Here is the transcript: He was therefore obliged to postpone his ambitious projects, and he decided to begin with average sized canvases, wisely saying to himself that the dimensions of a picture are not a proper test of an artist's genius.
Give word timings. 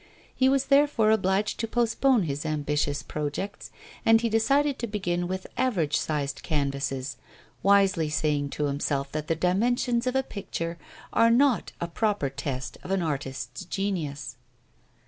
He 0.35 0.49
was 0.49 0.65
therefore 0.65 1.11
obliged 1.11 1.59
to 1.59 1.67
postpone 1.67 2.23
his 2.23 2.43
ambitious 2.43 3.03
projects, 3.03 3.69
and 4.03 4.19
he 4.19 4.29
decided 4.29 4.79
to 4.79 4.87
begin 4.87 5.27
with 5.27 5.45
average 5.57 5.95
sized 5.95 6.41
canvases, 6.41 7.17
wisely 7.61 8.09
saying 8.09 8.49
to 8.57 8.63
himself 8.65 9.11
that 9.11 9.27
the 9.27 9.35
dimensions 9.35 10.07
of 10.07 10.15
a 10.15 10.23
picture 10.23 10.79
are 11.13 11.29
not 11.29 11.73
a 11.79 11.87
proper 11.87 12.31
test 12.31 12.79
of 12.81 12.89
an 12.89 13.03
artist's 13.03 13.63
genius. 13.65 14.37